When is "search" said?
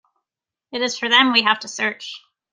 1.67-2.19